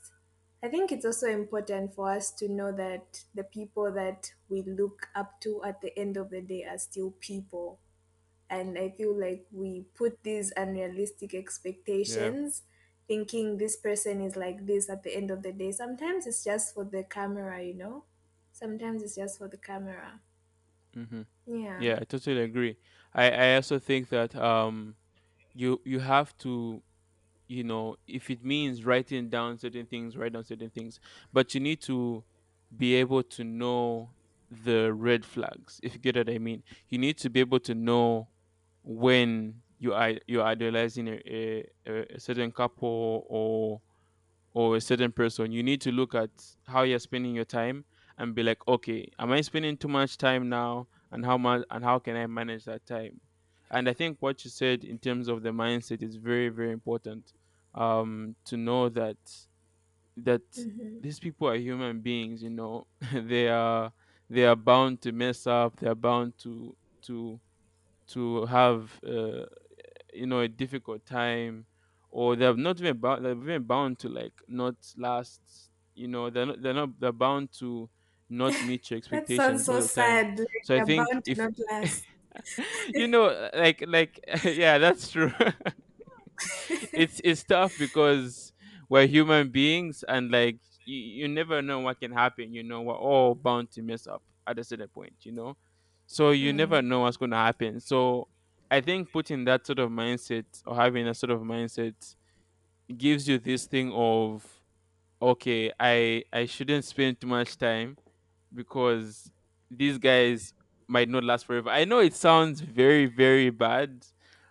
I 0.62 0.68
think 0.68 0.90
it's 0.92 1.04
also 1.04 1.26
important 1.28 1.94
for 1.94 2.10
us 2.10 2.32
to 2.36 2.48
know 2.48 2.72
that 2.72 3.24
the 3.34 3.44
people 3.44 3.92
that 3.92 4.32
we 4.48 4.62
look 4.62 5.08
up 5.14 5.40
to 5.42 5.62
at 5.62 5.82
the 5.82 5.96
end 5.98 6.16
of 6.16 6.30
the 6.30 6.40
day 6.40 6.64
are 6.64 6.78
still 6.78 7.12
people. 7.20 7.80
And 8.50 8.78
I 8.78 8.90
feel 8.90 9.18
like 9.18 9.46
we 9.52 9.86
put 9.94 10.22
these 10.22 10.52
unrealistic 10.56 11.34
Yeah. 12.06 12.32
expectations, 12.32 12.62
thinking 13.08 13.58
this 13.58 13.76
person 13.76 14.20
is 14.22 14.36
like 14.36 14.66
this 14.66 14.88
at 14.90 15.02
the 15.02 15.16
end 15.16 15.30
of 15.30 15.42
the 15.42 15.52
day. 15.52 15.72
Sometimes 15.72 16.26
it's 16.26 16.44
just 16.44 16.74
for 16.74 16.84
the 16.84 17.04
camera, 17.04 17.62
you 17.62 17.74
know? 17.74 18.04
Sometimes 18.54 19.02
it's 19.02 19.16
just 19.16 19.36
for 19.38 19.48
the 19.48 19.58
camera. 19.58 20.22
Mm-hmm. 20.96 21.22
Yeah. 21.46 21.80
Yeah, 21.80 21.98
I 22.00 22.04
totally 22.04 22.42
agree. 22.42 22.76
I, 23.14 23.30
I 23.30 23.54
also 23.56 23.78
think 23.78 24.08
that 24.10 24.34
um 24.36 24.96
you 25.54 25.80
you 25.84 26.00
have 26.00 26.36
to 26.38 26.82
you 27.48 27.64
know 27.64 27.96
if 28.06 28.30
it 28.30 28.44
means 28.44 28.84
writing 28.84 29.30
down 29.30 29.58
certain 29.58 29.86
things, 29.86 30.16
write 30.16 30.34
down 30.34 30.44
certain 30.44 30.70
things, 30.70 31.00
but 31.32 31.54
you 31.54 31.60
need 31.60 31.82
to 31.82 32.24
be 32.76 32.94
able 32.96 33.22
to 33.24 33.44
know 33.44 34.14
the 34.50 34.92
red 34.92 35.24
flags. 35.24 35.80
If 35.82 35.94
you 35.94 36.00
get 36.00 36.16
what 36.16 36.30
I 36.30 36.38
mean, 36.38 36.64
you 36.88 36.98
need 36.98 37.18
to 37.18 37.30
be 37.30 37.40
able 37.40 37.60
to 37.60 37.74
know 37.74 38.30
when 38.82 39.62
you 39.78 39.94
are 39.94 40.14
you're 40.26 40.44
idolizing 40.44 41.08
a, 41.08 41.22
a, 41.26 41.66
a 41.86 42.16
a 42.16 42.20
certain 42.20 42.52
couple 42.52 43.26
or 43.28 43.82
or 44.52 44.76
a 44.76 44.80
certain 44.80 45.12
person, 45.12 45.50
you 45.52 45.62
need 45.62 45.80
to 45.82 45.92
look 45.92 46.14
at 46.14 46.30
how 46.66 46.82
you're 46.82 46.98
spending 46.98 47.34
your 47.34 47.44
time 47.44 47.84
and 48.18 48.34
be 48.34 48.42
like, 48.42 48.66
okay, 48.68 49.08
am 49.18 49.32
I 49.32 49.40
spending 49.40 49.76
too 49.76 49.88
much 49.88 50.16
time 50.18 50.48
now, 50.48 50.88
and 51.10 51.24
how 51.24 51.38
much 51.38 51.64
and 51.70 51.84
how 51.84 51.98
can 51.98 52.16
I 52.16 52.26
manage 52.26 52.64
that 52.64 52.86
time? 52.86 53.20
And 53.70 53.88
I 53.88 53.92
think 53.92 54.18
what 54.20 54.44
you 54.44 54.50
said 54.50 54.84
in 54.84 54.98
terms 54.98 55.28
of 55.28 55.42
the 55.42 55.50
mindset 55.50 56.02
is 56.02 56.16
very 56.16 56.48
very 56.48 56.72
important. 56.72 57.32
Um, 57.74 58.36
to 58.46 58.56
know 58.56 58.88
that 58.90 59.16
that 60.16 60.42
Mm-hmm. 60.58 61.00
these 61.00 61.18
people 61.18 61.48
are 61.48 61.56
human 61.56 62.00
beings. 62.00 62.42
You 62.42 62.50
know, 62.50 62.86
they 63.14 63.48
are 63.48 63.92
they 64.30 64.44
are 64.44 64.56
bound 64.56 65.00
to 65.02 65.12
mess 65.12 65.46
up. 65.46 65.76
They 65.78 65.88
are 65.88 65.94
bound 65.94 66.34
to 66.38 66.76
to 67.06 67.40
to 68.08 68.46
have 68.46 69.00
uh, 69.06 69.46
you 70.12 70.26
know 70.26 70.40
a 70.40 70.48
difficult 70.48 71.04
time 71.06 71.66
or 72.10 72.36
they're 72.36 72.54
not 72.56 72.80
even 72.80 72.98
bound 72.98 73.24
they're 73.24 73.32
even 73.32 73.64
bound 73.64 73.98
to 73.98 74.08
like 74.08 74.32
not 74.48 74.74
last 74.98 75.40
you 75.94 76.08
know 76.08 76.30
they're 76.30 76.46
not 76.46 76.62
they're 76.62 76.74
not 76.74 76.90
they're 77.00 77.12
bound 77.12 77.50
to 77.52 77.88
not 78.34 78.60
meet 78.60 78.90
your 78.90 78.98
That 79.10 79.28
sounds 79.32 79.62
expectations 79.62 79.68
all 79.68 79.78
so 79.78 79.82
the 79.82 79.88
time 79.88 80.18
sad. 80.18 80.38
Like 80.38 80.48
so 80.62 80.76
i 80.76 80.80
think 80.80 81.10
bound 81.12 81.24
to 81.24 81.34
if 81.34 81.42
not 81.42 81.52
last. 81.70 82.06
you 82.94 83.06
know 83.08 83.50
like 83.54 83.84
like 83.86 84.20
yeah 84.44 84.78
that's 84.78 85.10
true 85.10 85.32
it's 86.92 87.20
it's 87.24 87.44
tough 87.44 87.76
because 87.76 88.52
we're 88.88 89.06
human 89.06 89.50
beings 89.50 90.04
and 90.08 90.30
like 90.30 90.58
you, 90.84 90.96
you 90.98 91.28
never 91.28 91.62
know 91.62 91.80
what 91.80 91.98
can 92.00 92.12
happen 92.12 92.52
you 92.52 92.62
know 92.62 92.82
we're 92.82 92.94
all 92.96 93.34
bound 93.34 93.70
to 93.70 93.82
mess 93.82 94.06
up 94.06 94.22
at 94.46 94.58
a 94.58 94.64
certain 94.64 94.88
point 94.88 95.14
you 95.22 95.32
know 95.32 95.56
So 96.06 96.30
you 96.32 96.52
never 96.54 96.78
Mm. 96.78 96.84
know 96.84 97.00
what's 97.02 97.16
going 97.18 97.32
to 97.32 97.42
happen. 97.50 97.80
So 97.80 98.28
I 98.70 98.80
think 98.82 99.10
putting 99.12 99.46
that 99.50 99.66
sort 99.66 99.80
of 99.80 99.90
mindset 99.90 100.46
or 100.68 100.76
having 100.76 101.08
a 101.08 101.14
sort 101.14 101.32
of 101.32 101.40
mindset 101.42 101.96
gives 102.96 103.28
you 103.28 103.38
this 103.38 103.66
thing 103.66 103.92
of 103.94 104.62
okay, 105.22 105.72
I 105.80 106.24
I 106.32 106.46
shouldn't 106.46 106.84
spend 106.86 107.20
too 107.20 107.28
much 107.28 107.56
time 107.58 107.98
because 108.54 109.30
these 109.70 109.98
guys 109.98 110.52
might 110.88 111.08
not 111.08 111.24
last 111.24 111.46
forever. 111.46 111.70
I 111.70 111.84
know 111.84 111.98
it 112.00 112.14
sounds 112.14 112.60
very 112.60 113.06
very 113.06 113.50
bad, 113.50 114.06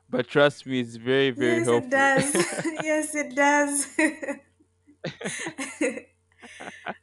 but 0.10 0.28
trust 0.28 0.66
me, 0.66 0.80
it's 0.82 0.96
very 0.98 1.32
very 1.32 1.36
Yes, 1.36 1.72
it 1.72 1.72
helpful. 1.72 1.90
does. 1.90 2.38
yes, 2.66 3.16
it 3.16 3.36
does. 3.36 3.88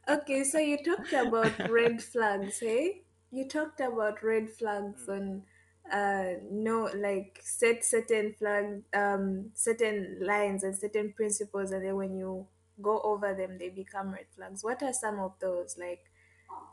okay, 0.09 0.43
so 0.43 0.59
you 0.59 0.77
talked 0.83 1.13
about 1.13 1.67
red 1.67 2.01
flags, 2.01 2.59
hey? 2.59 3.03
You 3.31 3.47
talked 3.47 3.79
about 3.79 4.23
red 4.23 4.49
flags 4.49 5.07
on 5.07 5.43
uh 5.91 6.33
no 6.51 6.89
like 6.95 7.39
set 7.41 7.83
certain 7.83 8.31
flag 8.33 8.83
um 8.93 9.51
certain 9.55 10.19
lines 10.21 10.63
and 10.63 10.77
certain 10.77 11.11
principles 11.11 11.71
and 11.71 11.83
then 11.83 11.95
when 11.95 12.15
you 12.15 12.47
go 12.79 13.01
over 13.01 13.33
them 13.33 13.57
they 13.57 13.69
become 13.69 14.11
red 14.11 14.27
flags. 14.35 14.63
What 14.63 14.83
are 14.83 14.93
some 14.93 15.19
of 15.19 15.33
those 15.39 15.77
like 15.77 16.10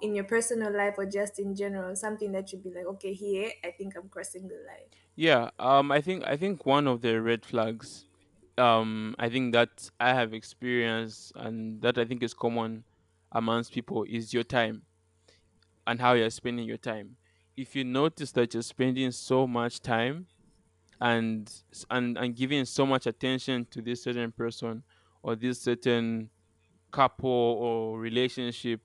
in 0.01 0.15
your 0.15 0.25
personal 0.25 0.73
life 0.73 0.95
or 0.99 1.07
just 1.07 1.39
in 1.39 1.55
general? 1.55 1.95
Something 1.97 2.33
that 2.33 2.53
you'd 2.53 2.63
be 2.63 2.71
like, 2.71 2.87
okay, 2.87 3.13
here 3.13 3.51
I 3.65 3.71
think 3.71 3.97
I'm 3.97 4.09
crossing 4.09 4.49
the 4.49 4.55
line. 4.55 4.89
Yeah, 5.17 5.51
um, 5.59 5.91
I 5.91 6.01
think 6.01 6.25
I 6.27 6.37
think 6.37 6.65
one 6.65 6.87
of 6.87 7.01
the 7.01 7.21
red 7.21 7.45
flags, 7.45 8.05
um, 8.57 9.17
I 9.19 9.29
think 9.29 9.53
that 9.55 9.91
I 9.99 10.15
have 10.15 10.33
experienced 10.33 11.33
and 11.35 11.83
that 11.83 11.99
I 11.99 12.05
think 12.05 12.23
is 12.23 12.35
common 12.35 12.85
amongst 13.33 13.73
people 13.73 14.05
is 14.09 14.33
your 14.33 14.45
time 14.45 14.83
and 15.87 16.01
how 16.01 16.13
you're 16.13 16.31
spending 16.31 16.67
your 16.67 16.77
time. 16.77 17.17
If 17.57 17.75
you 17.75 17.83
notice 17.83 18.31
that 18.33 18.55
you're 18.55 18.63
spending 18.63 19.11
so 19.11 19.47
much 19.47 19.81
time 19.81 20.27
and 21.01 21.51
and 21.91 22.17
and 22.19 22.37
giving 22.37 22.65
so 22.65 22.87
much 22.87 23.07
attention 23.07 23.67
to 23.71 23.83
this 23.83 24.03
certain 24.03 24.33
person 24.33 24.83
or 25.23 25.35
this 25.35 25.61
certain 25.61 26.31
couple 26.91 27.31
or 27.31 27.99
relationship, 27.99 28.81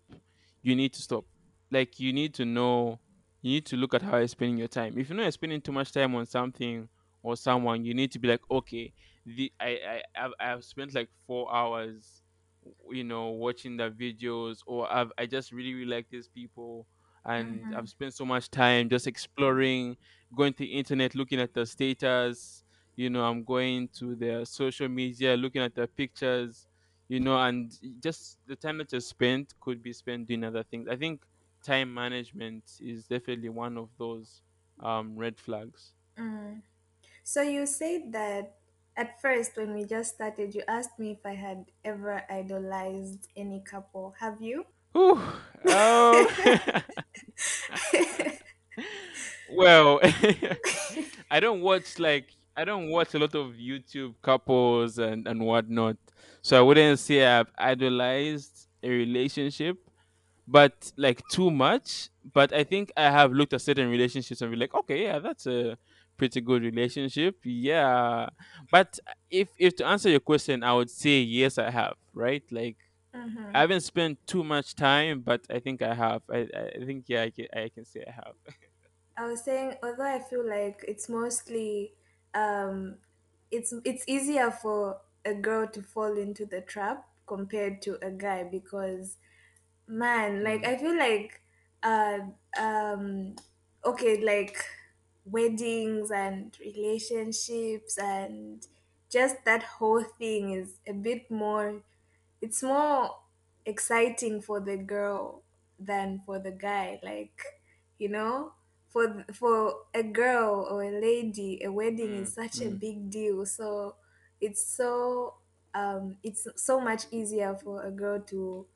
you 0.63 0.75
need 0.75 0.93
to 0.93 1.01
stop. 1.01 1.25
Like 1.69 1.99
you 1.99 2.13
need 2.13 2.33
to 2.35 2.45
know, 2.45 2.99
you 3.41 3.51
need 3.51 3.65
to 3.67 3.77
look 3.77 3.93
at 3.93 4.01
how 4.01 4.17
you're 4.17 4.27
spending 4.27 4.57
your 4.57 4.67
time. 4.67 4.97
If 4.97 5.09
you 5.09 5.15
know 5.15 5.23
you're 5.23 5.31
spending 5.31 5.61
too 5.61 5.71
much 5.71 5.91
time 5.91 6.15
on 6.15 6.25
something 6.25 6.87
or 7.21 7.35
someone, 7.35 7.85
you 7.85 7.93
need 7.93 8.11
to 8.13 8.19
be 8.19 8.27
like, 8.27 8.41
okay, 8.49 8.93
the 9.25 9.51
I 9.59 9.77
I 9.87 10.01
I've, 10.25 10.31
I've 10.39 10.63
spent 10.63 10.95
like 10.95 11.09
four 11.27 11.53
hours, 11.53 12.23
you 12.89 13.03
know, 13.03 13.29
watching 13.29 13.77
the 13.77 13.89
videos, 13.91 14.59
or 14.65 14.91
I've 14.91 15.11
I 15.17 15.25
just 15.25 15.51
really 15.51 15.73
really 15.73 15.85
like 15.85 16.07
these 16.09 16.27
people. 16.27 16.87
And 17.25 17.61
mm-hmm. 17.61 17.75
I've 17.77 17.87
spent 17.87 18.13
so 18.13 18.25
much 18.25 18.49
time 18.49 18.89
just 18.89 19.07
exploring, 19.07 19.95
going 20.35 20.53
to 20.53 20.59
the 20.59 20.65
internet, 20.65 21.15
looking 21.15 21.39
at 21.39 21.53
the 21.53 21.65
status. 21.65 22.63
You 22.95 23.09
know, 23.09 23.23
I'm 23.23 23.43
going 23.43 23.89
to 23.99 24.13
their 24.13 24.45
social 24.45 24.87
media, 24.87 25.35
looking 25.35 25.61
at 25.61 25.73
their 25.73 25.87
pictures 25.87 26.67
you 27.07 27.19
know, 27.19 27.37
and 27.37 27.77
just 28.01 28.37
the 28.47 28.55
time 28.55 28.77
that 28.79 28.91
you 28.91 28.99
spent 28.99 29.53
could 29.59 29.81
be 29.83 29.93
spent 29.93 30.27
doing 30.27 30.43
other 30.43 30.63
things. 30.63 30.87
I 30.87 30.95
think 30.95 31.23
time 31.63 31.93
management 31.93 32.63
is 32.81 33.07
definitely 33.07 33.49
one 33.49 33.77
of 33.77 33.89
those 33.97 34.41
um, 34.79 35.15
red 35.15 35.39
flags. 35.39 35.93
Mm. 36.17 36.61
So 37.23 37.41
you 37.41 37.65
said 37.65 38.11
that 38.11 38.55
at 38.95 39.21
first 39.21 39.57
when 39.57 39.73
we 39.73 39.85
just 39.85 40.15
started, 40.15 40.53
you 40.53 40.63
asked 40.67 40.99
me 40.99 41.11
if 41.11 41.25
I 41.25 41.35
had 41.35 41.65
ever 41.83 42.23
idolized 42.29 43.27
any 43.35 43.61
couple. 43.61 44.15
Have 44.19 44.41
you? 44.41 44.65
Whew, 44.93 45.21
oh, 45.67 46.81
well, 49.51 49.99
I 51.31 51.39
don't 51.39 51.61
watch 51.61 51.99
like 51.99 52.27
I 52.55 52.65
don't 52.65 52.89
watch 52.89 53.13
a 53.15 53.19
lot 53.19 53.35
of 53.35 53.53
YouTube 53.53 54.15
couples 54.21 54.97
and 54.99 55.27
and 55.27 55.45
whatnot, 55.45 55.97
so 56.41 56.57
I 56.57 56.61
wouldn't 56.61 56.99
say 56.99 57.25
I've 57.25 57.51
idolized 57.57 58.67
a 58.83 58.89
relationship 58.89 59.77
but 60.47 60.91
like 60.97 61.27
too 61.27 61.51
much. 61.51 62.09
But 62.23 62.53
I 62.53 62.63
think 62.63 62.91
I 62.97 63.09
have 63.11 63.31
looked 63.33 63.53
at 63.53 63.61
certain 63.61 63.89
relationships 63.89 64.41
and 64.41 64.51
be 64.51 64.57
like, 64.57 64.73
okay, 64.73 65.03
yeah, 65.03 65.19
that's 65.19 65.45
a 65.47 65.77
pretty 66.17 66.41
good 66.41 66.63
relationship. 66.63 67.37
Yeah. 67.45 68.29
But 68.71 68.99
if 69.29 69.49
if 69.59 69.75
to 69.77 69.85
answer 69.85 70.09
your 70.09 70.19
question, 70.21 70.63
I 70.63 70.73
would 70.73 70.89
say 70.89 71.21
yes, 71.21 71.57
I 71.57 71.71
have, 71.71 71.95
right? 72.13 72.43
Like 72.51 72.77
I 73.53 73.59
Mm-hmm. 73.59 73.61
haven't 73.61 73.81
spent 73.81 74.19
too 74.27 74.43
much 74.43 74.75
time, 74.75 75.21
but 75.21 75.45
I 75.49 75.59
think 75.59 75.81
I 75.81 75.93
have. 75.95 76.23
I, 76.31 76.47
I 76.55 76.63
I 76.81 76.85
think 76.85 77.05
yeah, 77.09 77.23
I 77.23 77.31
can, 77.31 77.47
I 77.53 77.69
can 77.69 77.85
say 77.85 78.03
I 78.07 78.11
have. 78.11 78.35
I 79.17 79.25
was 79.27 79.43
saying, 79.43 79.77
although 79.83 80.03
I 80.05 80.19
feel 80.19 80.47
like 80.47 80.83
it's 80.87 81.09
mostly, 81.09 81.95
um, 82.33 82.97
it's 83.51 83.73
it's 83.85 84.03
easier 84.07 84.51
for 84.51 85.01
a 85.25 85.33
girl 85.33 85.67
to 85.67 85.81
fall 85.81 86.17
into 86.17 86.45
the 86.45 86.61
trap 86.61 87.07
compared 87.27 87.81
to 87.81 87.97
a 88.05 88.11
guy 88.11 88.43
because 88.43 89.17
man 89.87 90.43
like 90.43 90.65
i 90.65 90.77
feel 90.77 90.97
like 90.97 91.41
uh 91.83 92.19
um 92.59 93.35
okay 93.85 94.21
like 94.23 94.57
weddings 95.25 96.11
and 96.11 96.57
relationships 96.59 97.97
and 97.97 98.67
just 99.09 99.43
that 99.45 99.63
whole 99.63 100.03
thing 100.03 100.51
is 100.51 100.79
a 100.87 100.93
bit 100.93 101.29
more 101.29 101.81
it's 102.41 102.61
more 102.63 103.09
exciting 103.65 104.41
for 104.41 104.59
the 104.59 104.77
girl 104.77 105.43
than 105.79 106.21
for 106.25 106.39
the 106.39 106.51
guy 106.51 106.99
like 107.03 107.43
you 107.99 108.09
know 108.09 108.53
for 108.93 109.25
for 109.33 109.75
a 109.93 110.03
girl 110.03 110.67
or 110.69 110.83
a 110.83 110.91
lady 111.01 111.61
a 111.63 111.71
wedding 111.71 112.09
mm, 112.09 112.21
is 112.21 112.33
such 112.33 112.61
a 112.61 112.69
mm. 112.69 112.79
big 112.79 113.09
deal 113.09 113.45
so 113.45 113.95
it's 114.39 114.63
so 114.63 115.33
um 115.73 116.15
it's 116.23 116.47
so 116.55 116.79
much 116.79 117.05
easier 117.11 117.55
for 117.55 117.83
a 117.83 117.91
girl 117.91 118.19
to 118.19 118.67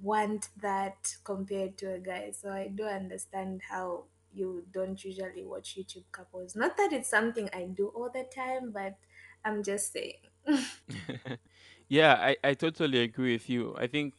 want 0.00 0.48
that 0.60 1.16
compared 1.24 1.76
to 1.78 1.94
a 1.94 1.98
guy. 1.98 2.32
So 2.32 2.50
I 2.50 2.68
do 2.68 2.84
understand 2.84 3.60
how 3.68 4.04
you 4.32 4.64
don't 4.72 5.02
usually 5.04 5.44
watch 5.44 5.76
YouTube 5.78 6.04
couples. 6.12 6.56
Not 6.56 6.76
that 6.76 6.92
it's 6.92 7.08
something 7.10 7.50
I 7.52 7.64
do 7.64 7.88
all 7.88 8.10
the 8.12 8.24
time, 8.34 8.72
but 8.72 8.96
I'm 9.44 9.62
just 9.62 9.92
saying. 9.92 10.22
yeah, 11.88 12.14
I, 12.14 12.36
I 12.42 12.54
totally 12.54 13.00
agree 13.00 13.34
with 13.34 13.50
you. 13.50 13.74
I 13.78 13.86
think 13.86 14.14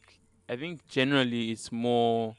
I 0.48 0.56
think 0.56 0.86
generally 0.86 1.50
it's 1.50 1.72
more 1.72 2.36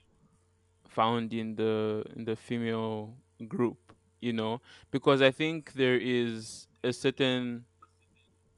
found 0.95 1.33
in 1.33 1.55
the 1.55 2.03
in 2.15 2.25
the 2.25 2.35
female 2.35 3.17
group 3.47 3.77
you 4.21 4.33
know? 4.33 4.61
Because 4.91 5.21
i 5.21 5.31
think 5.31 5.73
there 5.73 5.97
is 5.97 6.67
a 6.83 6.93
certain 6.93 7.65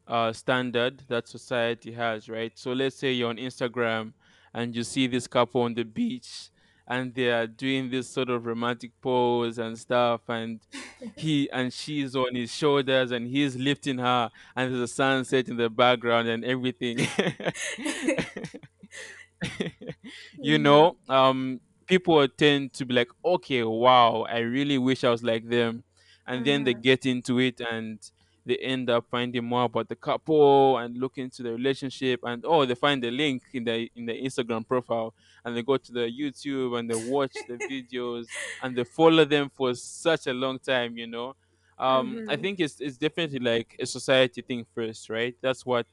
uh 0.07 0.31
standard 0.31 1.03
that 1.09 1.27
society 1.27 1.91
has 1.91 2.29
right? 2.29 2.57
So 2.57 2.71
let's 2.73 2.95
say 2.97 3.11
you're 3.11 3.29
on 3.29 3.37
instagram 3.37 4.13
and 4.53 4.75
you 4.75 4.83
see 4.83 5.07
this 5.07 5.27
couple 5.27 5.61
on 5.61 5.73
the 5.73 5.83
beach 5.83 6.49
and 6.89 7.13
they 7.13 7.29
are 7.29 7.47
doing 7.47 7.89
this 7.89 8.09
sort 8.09 8.29
of 8.29 8.45
romantic 8.45 8.91
pose 9.01 9.57
and 9.57 9.77
stuff 9.77 10.21
and 10.29 10.61
he 11.17 11.49
and 11.51 11.73
she's 11.73 12.15
on 12.15 12.33
his 12.33 12.53
shoulders 12.53 13.11
and 13.11 13.27
he's 13.27 13.57
lifting 13.57 13.97
her 13.97 14.31
and 14.55 14.71
there's 14.71 14.81
a 14.83 14.87
sunset 14.93 15.49
in 15.49 15.57
the 15.57 15.69
background 15.69 16.27
and 16.29 16.45
everything. 16.45 16.99
You 20.41 20.57
know, 20.59 20.97
um, 21.09 21.59
people 21.87 22.27
tend 22.27 22.73
to 22.73 22.85
be 22.85 22.93
like, 22.93 23.09
okay, 23.23 23.63
wow, 23.63 24.23
I 24.23 24.39
really 24.39 24.77
wish 24.77 25.03
I 25.03 25.09
was 25.09 25.23
like 25.23 25.47
them. 25.49 25.83
And 26.25 26.45
then 26.45 26.63
they 26.63 26.73
hmm 26.73 26.83
get 26.89 27.05
into 27.05 27.39
it 27.39 27.59
and 27.61 28.01
they 28.45 28.57
end 28.57 28.89
up 28.89 29.05
finding 29.09 29.45
more 29.45 29.63
about 29.65 29.89
the 29.89 29.95
couple 29.95 30.77
and 30.77 30.97
look 30.97 31.17
into 31.17 31.43
the 31.43 31.51
relationship 31.51 32.21
and 32.23 32.45
oh 32.45 32.65
they 32.65 32.75
find 32.75 33.03
the 33.03 33.11
link 33.11 33.43
in 33.53 33.65
the 33.65 33.89
in 33.93 34.05
the 34.05 34.13
Instagram 34.13 34.65
profile 34.65 35.13
and 35.43 35.55
they 35.55 35.61
go 35.63 35.75
to 35.75 35.91
the 35.91 36.09
YouTube 36.09 36.79
and 36.79 36.89
they 36.89 36.95
watch 36.95 37.45
the 37.45 37.57
videos 37.69 38.31
and 38.61 38.77
they 38.77 38.85
follow 38.85 39.25
them 39.25 39.49
for 39.49 39.73
such 39.75 40.27
a 40.27 40.33
long 40.33 40.59
time, 40.59 40.97
you 40.97 41.07
know. 41.07 41.33
Um 41.77 42.19
I 42.27 42.35
hmm 42.35 42.43
think 42.43 42.59
it's 42.59 42.79
it's 42.79 42.97
definitely 42.97 43.39
like 43.39 43.75
a 43.79 43.85
society 43.85 44.41
thing 44.41 44.65
first, 44.73 45.09
right? 45.09 45.35
That's 45.41 45.65
what 45.65 45.87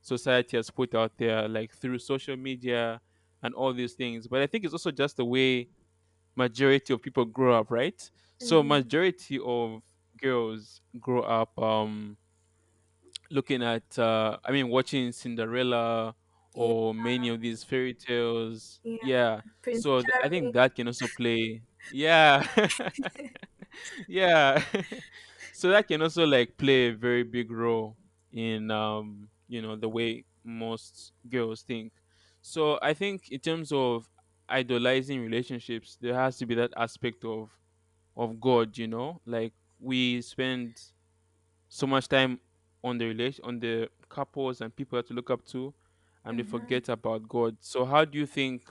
society 0.00 0.56
has 0.56 0.70
put 0.70 0.94
out 0.94 1.12
there 1.16 1.48
like 1.48 1.72
through 1.74 1.98
social 1.98 2.36
media 2.36 3.00
and 3.44 3.54
all 3.54 3.74
these 3.74 3.94
things. 3.94 4.28
But 4.28 4.42
I 4.42 4.48
think 4.48 4.64
it's 4.64 4.74
also 4.74 4.92
just 4.92 5.18
the 5.18 5.26
way 5.26 5.68
majority 6.36 6.92
of 6.94 7.02
people 7.02 7.24
grow 7.26 7.58
up, 7.58 7.70
right? 7.70 8.00
So 8.38 8.62
hmm 8.62 8.64
majority 8.64 9.40
of 9.44 9.82
girls 10.20 10.82
grow 11.00 11.22
up 11.22 11.58
um 11.60 12.18
looking 13.30 13.62
at 13.62 13.98
uh 13.98 14.38
I 14.44 14.52
mean 14.52 14.68
watching 14.68 15.12
Cinderella 15.12 16.14
Yeah, 16.54 16.72
or 16.72 16.94
many 16.94 17.28
of 17.28 17.40
these 17.40 17.64
fairy 17.64 17.94
tales. 17.94 18.80
yeah. 18.82 18.98
Yeah. 19.00 19.40
So 19.70 20.02
th- 20.02 20.14
I 20.22 20.28
think 20.28 20.52
that 20.52 20.74
can 20.74 20.86
also 20.86 21.08
play 21.08 21.62
yeah. 21.90 22.46
yeah. 24.06 24.62
so 25.52 25.70
that 25.70 25.88
can 25.88 26.02
also 26.02 26.26
like 26.26 26.56
play 26.56 26.88
a 26.88 26.94
very 26.94 27.22
big 27.22 27.50
role 27.50 27.96
in 28.32 28.70
um 28.70 29.28
you 29.48 29.62
know 29.62 29.76
the 29.76 29.88
way 29.88 30.24
most 30.44 31.12
girls 31.28 31.62
think 31.62 31.92
so 32.44 32.78
i 32.82 32.92
think 32.94 33.30
in 33.30 33.40
terms 33.40 33.72
of 33.72 34.08
idolizing 34.48 35.20
relationships 35.22 35.96
there 36.00 36.14
has 36.14 36.36
to 36.38 36.46
be 36.46 36.54
that 36.54 36.72
aspect 36.76 37.24
of 37.24 37.58
of 38.18 38.40
God, 38.40 38.78
you 38.78 38.88
know? 38.88 39.20
Like 39.26 39.54
we 39.78 40.22
spend 40.22 40.80
so 41.68 41.86
much 41.86 42.08
time 42.08 42.40
on 42.84 42.98
the 42.98 43.06
relation 43.06 43.44
on 43.44 43.60
the 43.60 43.90
couples 44.08 44.60
and 44.60 44.74
people 44.76 45.02
to 45.02 45.14
look 45.14 45.30
up 45.30 45.44
to 45.46 45.74
and 46.24 46.36
we 46.38 46.42
Mm-hmm. 46.42 46.50
forget 46.50 46.88
about 46.88 47.28
God. 47.28 47.56
So 47.60 47.84
how 47.84 48.04
do 48.04 48.18
you 48.18 48.26
think 48.26 48.62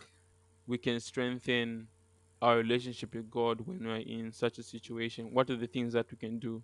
we 0.67 0.77
can 0.77 0.99
strengthen 0.99 1.89
our 2.41 2.57
relationship 2.57 3.15
with 3.15 3.29
God 3.29 3.61
when 3.61 3.85
we're 3.85 3.97
in 3.97 4.31
such 4.31 4.59
a 4.59 4.63
situation? 4.63 5.33
What 5.33 5.49
are 5.49 5.57
the 5.57 5.67
things 5.67 5.93
that 5.93 6.11
we 6.11 6.17
can 6.17 6.39
do? 6.39 6.63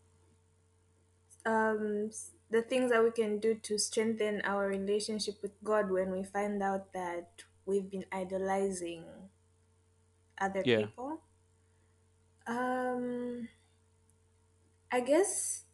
Um, 1.46 2.08
s- 2.08 2.31
the 2.50 2.62
things 2.62 2.91
that 2.91 3.03
we 3.03 3.12
can 3.12 3.39
do 3.39 3.55
to 3.55 3.77
strengthen 3.77 4.41
our 4.41 4.67
relationship 4.67 5.41
with 5.41 5.62
God 5.63 5.91
when 5.91 6.12
we 6.12 6.24
find 6.24 6.62
out 6.63 6.93
that 6.93 7.43
we've 7.65 7.89
been 7.89 8.05
idolizing 8.12 9.29
other 10.39 10.63
Yeah. 10.63 10.88
people. 10.88 11.22
Um, 12.48 13.48
I 14.91 15.00
guess 15.01 15.65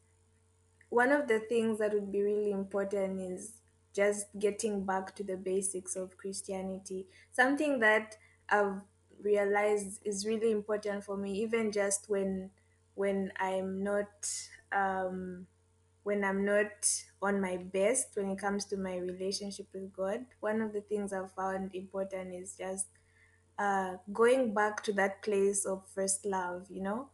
one 0.90 1.12
of 1.12 1.28
the 1.28 1.40
things 1.40 1.80
that 1.80 1.94
would 1.94 2.12
be 2.12 2.22
really 2.22 2.52
important 2.52 3.20
is 3.22 3.62
just 3.94 4.28
getting 4.40 4.86
back 4.86 5.16
to 5.16 5.24
the 5.24 5.38
basics 5.38 5.96
of 5.96 6.18
Christianity. 6.18 7.08
Something 7.32 7.80
that 7.80 8.18
I've 8.50 8.82
realized 9.22 10.02
is 10.06 10.26
really 10.26 10.52
important 10.52 11.04
for 11.04 11.18
me, 11.18 11.34
even 11.42 11.72
just 11.72 12.10
when 12.10 12.52
when 12.96 13.32
I'm 13.38 13.84
not 13.84 14.30
um, 14.72 15.48
when 16.06 16.24
I'm 16.24 16.46
not 16.46 16.88
on 17.22 17.42
my 17.42 17.58
best 17.58 18.10
when 18.16 18.32
it 18.32 18.40
comes 18.40 18.66
to 18.68 18.78
my 18.78 18.98
relationship 18.98 19.68
with 19.74 19.94
God. 19.94 20.26
One 20.42 20.62
of 20.62 20.74
the 20.74 20.82
things 20.82 21.14
I've 21.14 21.34
found 21.34 21.76
important 21.76 22.34
is 22.36 22.56
just 22.58 22.88
uh, 23.60 23.96
going 24.14 24.54
back 24.54 24.84
to 24.84 24.94
that 24.94 25.22
place 25.24 25.66
of 25.66 25.84
first 25.94 26.26
love, 26.26 26.68
you 26.70 26.84
know, 26.84 27.10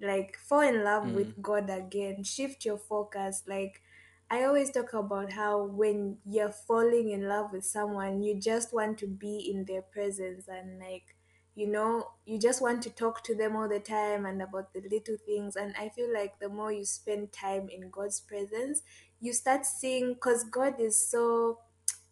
like 0.00 0.36
fall 0.38 0.60
in 0.62 0.84
love 0.84 1.04
Mm. 1.04 1.14
with 1.14 1.42
God 1.42 1.70
again, 1.70 2.24
shift 2.24 2.64
your 2.64 2.78
focus. 2.78 3.42
Like, 3.46 3.82
I 4.30 4.44
always 4.44 4.70
talk 4.72 4.94
about 4.94 5.32
how 5.32 5.64
when 5.64 6.18
you're 6.24 6.52
falling 6.52 7.10
in 7.10 7.28
love 7.28 7.52
with 7.52 7.64
someone, 7.66 8.22
you 8.22 8.40
just 8.40 8.72
want 8.74 8.98
to 8.98 9.06
be 9.06 9.36
in 9.52 9.64
their 9.66 9.82
presence 9.82 10.48
and, 10.48 10.78
like, 10.80 11.16
you 11.54 11.66
know, 11.66 12.12
you 12.24 12.38
just 12.38 12.62
want 12.62 12.82
to 12.82 12.90
talk 12.90 13.22
to 13.24 13.34
them 13.34 13.56
all 13.56 13.68
the 13.68 13.80
time 13.80 14.24
and 14.24 14.40
about 14.40 14.72
the 14.72 14.80
little 14.90 15.16
things. 15.26 15.54
And 15.56 15.74
I 15.78 15.90
feel 15.90 16.12
like 16.12 16.38
the 16.38 16.48
more 16.48 16.72
you 16.72 16.84
spend 16.84 17.32
time 17.32 17.68
in 17.68 17.90
God's 17.90 18.20
presence, 18.20 18.82
you 19.20 19.32
start 19.32 19.66
seeing, 19.66 20.14
because 20.14 20.44
God 20.44 20.80
is 20.80 21.08
so, 21.10 21.58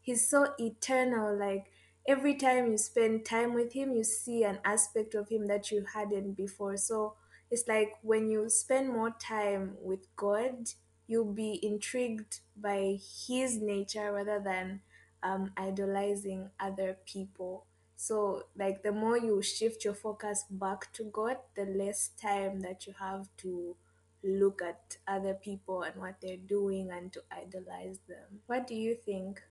He's 0.00 0.28
so 0.28 0.54
eternal. 0.58 1.36
Like, 1.36 1.66
every 2.08 2.34
time 2.34 2.70
you 2.70 2.78
spend 2.78 3.24
time 3.26 3.52
with 3.52 3.74
him 3.74 3.92
you 3.92 4.02
see 4.02 4.42
an 4.42 4.58
aspect 4.64 5.14
of 5.14 5.28
him 5.28 5.46
that 5.46 5.70
you 5.70 5.84
hadn't 5.92 6.32
before 6.32 6.74
so 6.74 7.14
it's 7.50 7.68
like 7.68 7.92
when 8.02 8.26
you 8.30 8.48
spend 8.48 8.88
more 8.88 9.10
time 9.20 9.76
with 9.82 10.06
god 10.16 10.70
you'll 11.06 11.32
be 11.34 11.60
intrigued 11.62 12.40
by 12.56 12.96
his 13.28 13.58
nature 13.60 14.10
rather 14.12 14.40
than 14.42 14.80
um, 15.22 15.52
idolizing 15.58 16.48
other 16.58 16.96
people 17.04 17.66
so 18.06 18.44
like 18.62 18.82
the 18.82 18.92
more 18.92 19.16
you 19.18 19.40
shift 19.42 19.84
your 19.84 19.94
focus 19.94 20.44
back 20.50 20.92
to 20.92 21.04
god 21.18 21.38
the 21.56 21.64
less 21.82 22.08
time 22.26 22.60
that 22.60 22.86
you 22.86 22.92
have 22.94 23.28
to 23.36 23.76
look 24.22 24.60
at 24.62 24.96
other 25.06 25.34
people 25.34 25.82
and 25.82 25.96
what 25.96 26.20
they're 26.20 26.36
doing 26.36 26.90
and 26.90 27.10
to 27.12 27.22
idolize 27.30 28.00
them. 28.06 28.42
What 28.46 28.66
do 28.66 28.74
you 28.74 28.94
think? 28.94 29.42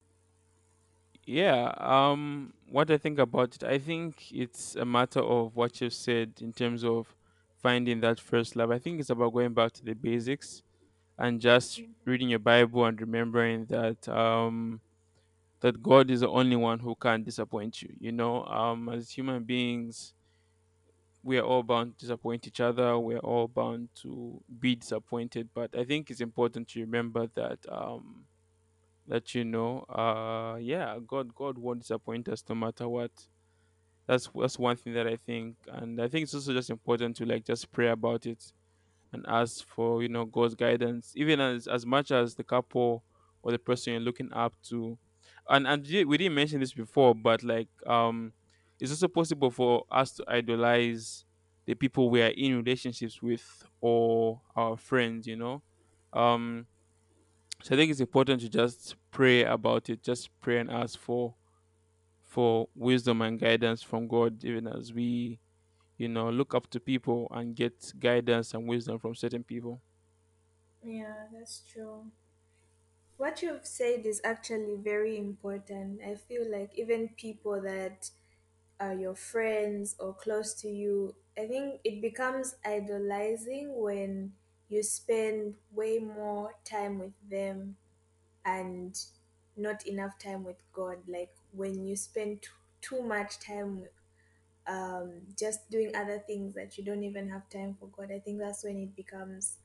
Yeah, 1.26 1.74
um 1.78 2.54
what 2.68 2.90
I 2.92 2.98
think 2.98 3.20
about 3.20 3.56
it, 3.56 3.64
I 3.64 3.78
think 3.78 4.32
it's 4.32 4.76
a 4.76 4.86
matter 4.86 5.20
of 5.22 5.56
what 5.56 5.80
you've 5.82 5.94
said 5.94 6.34
in 6.42 6.54
terms 6.54 6.84
of 6.84 7.16
finding 7.56 8.00
that 8.02 8.20
first 8.20 8.56
love. 8.56 8.72
I 8.72 8.80
think 8.80 9.00
it's 9.00 9.10
about 9.10 9.34
going 9.34 9.54
back 9.54 9.74
to 9.74 9.86
the 9.86 9.94
basics 9.94 10.64
and 11.18 11.42
just 11.42 11.82
reading 12.06 12.30
your 12.30 12.40
Bible 12.40 12.86
and 12.86 13.00
remembering 13.02 13.66
that 13.68 14.08
um 14.10 14.82
that 15.62 15.82
God 15.84 16.10
is 16.12 16.22
the 16.22 16.30
only 16.30 16.56
one 16.56 16.80
who 16.80 16.96
can 16.96 17.24
disappoint 17.24 17.82
you. 17.82 17.94
You 18.00 18.12
know, 18.12 18.46
um 18.46 18.90
as 18.90 19.12
human 19.12 19.44
beings, 19.44 20.14
we 21.24 21.38
are 21.38 21.44
all 21.44 21.64
bound 21.64 21.98
to 21.98 22.06
disappoint 22.06 22.48
each 22.48 22.60
other. 22.60 22.98
We're 22.98 23.20
all 23.20 23.48
bound 23.48 23.90
to 24.02 24.42
be 24.60 24.76
disappointed. 24.76 25.50
But 25.54 25.76
I 25.78 25.84
think 25.84 26.10
it's 26.10 26.22
important 26.22 26.70
to 26.70 26.80
remember 26.82 27.28
that 27.36 27.60
um 27.70 28.26
that 29.08 29.36
you 29.36 29.46
know, 29.46 29.82
uh 29.90 30.58
yeah, 30.62 31.00
God 31.06 31.36
God 31.36 31.58
won't 31.58 31.82
disappoint 31.82 32.30
us 32.30 32.44
no 32.50 32.56
matter 32.56 32.90
what 32.90 33.12
that's 34.08 34.30
that's 34.36 34.60
one 34.60 34.76
thing 34.78 34.94
that 34.94 35.08
I 35.08 35.18
think, 35.18 35.58
and 35.68 36.02
I 36.02 36.08
think 36.08 36.24
it's 36.24 36.34
also 36.34 36.54
just 36.54 36.70
important 36.70 37.16
to 37.18 37.26
like 37.26 37.46
just 37.46 37.72
pray 37.72 37.90
about 37.90 38.26
it 38.26 38.52
and 39.14 39.26
ask 39.28 39.66
for 39.66 40.04
you 40.04 40.10
know 40.10 40.26
God's 40.26 40.56
guidance, 40.56 41.14
even 41.16 41.40
as 41.40 41.68
as 41.68 41.86
much 41.86 42.12
as 42.12 42.36
the 42.36 42.44
couple 42.44 43.04
or 43.44 43.52
the 43.52 43.60
person 43.60 43.94
you're 43.94 44.02
looking 44.02 44.34
up 44.34 44.56
to, 44.70 44.98
and 45.50 45.68
and 45.68 45.86
we 46.08 46.18
didn't 46.18 46.36
mention 46.36 46.60
this 46.60 46.74
before, 46.74 47.16
but 47.16 47.44
like 47.44 47.70
um, 47.88 48.34
it's 48.80 48.92
also 48.92 49.08
possible 49.08 49.52
for 49.52 49.86
us 49.92 50.14
to 50.14 50.26
idolize 50.28 51.26
the 51.66 51.76
people 51.76 52.10
we 52.10 52.22
are 52.22 52.30
in 52.36 52.58
relationships 52.58 53.22
with 53.22 53.64
or 53.82 54.42
our 54.56 54.78
friends, 54.78 55.28
you 55.28 55.36
know, 55.36 55.64
um. 56.14 56.68
So 57.64 57.76
I 57.76 57.78
think 57.78 57.92
it's 57.92 58.00
important 58.02 58.42
to 58.42 58.50
just 58.50 58.96
pray 59.12 59.44
about 59.44 59.90
it, 59.90 60.04
just 60.04 60.30
pray 60.42 60.60
and 60.60 60.72
ask 60.72 61.00
for 61.00 61.36
for 62.24 62.70
wisdom 62.76 63.22
and 63.22 63.40
guidance 63.40 63.84
from 63.84 64.08
God, 64.08 64.44
even 64.46 64.68
as 64.68 64.94
we 64.94 65.40
you 65.98 66.10
know 66.10 66.30
look 66.30 66.56
up 66.56 66.70
to 66.72 66.80
people 66.80 67.28
and 67.32 67.56
get 67.56 67.94
guidance 68.00 68.54
and 68.54 68.68
wisdom 68.68 69.00
from 69.00 69.16
certain 69.16 69.44
people 69.44 69.82
yeah 70.84 71.28
that's 71.32 71.62
true 71.72 72.12
What 73.20 73.44
you've 73.44 73.68
said 73.68 74.08
is 74.08 74.20
actually 74.24 74.76
very 74.78 75.16
important. 75.18 76.02
I 76.02 76.16
feel 76.16 76.50
like 76.52 76.72
even 76.76 77.10
people 77.10 77.62
that 77.62 78.10
are 78.80 78.96
your 78.96 79.16
friends 79.16 79.96
or 80.00 80.14
close 80.16 80.54
to 80.62 80.70
you, 80.70 81.16
I 81.38 81.48
think 81.48 81.82
it 81.84 82.02
becomes 82.02 82.56
idolizing 82.66 83.68
when 83.82 84.34
you 84.70 84.84
spend 84.84 85.56
way 85.72 86.00
more 86.00 86.54
time 86.66 87.00
with 87.00 87.14
them 87.30 87.78
and 88.46 88.98
not 89.58 89.86
enough 89.88 90.18
time 90.20 90.44
with 90.46 90.62
God. 90.74 91.00
Like 91.08 91.34
when 91.54 91.86
you 91.88 91.96
spend 91.98 92.44
t- 92.44 92.50
too 92.82 93.02
much 93.04 93.40
time 93.40 93.86
um, 94.68 95.22
just 95.40 95.70
doing 95.72 95.96
other 95.96 96.20
things 96.20 96.56
that 96.56 96.78
you 96.78 96.84
don't 96.86 97.04
even 97.04 97.30
have 97.30 97.50
time 97.50 97.76
for 97.80 97.88
God, 97.88 98.12
I 98.14 98.20
think 98.20 98.40
that's 98.40 98.64
when 98.64 98.78
it 98.78 98.96
becomes 98.96 99.58